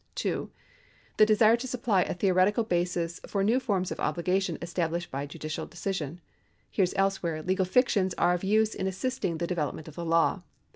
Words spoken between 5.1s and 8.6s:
by judicial decision. Here as elsewhere, legal fictions are of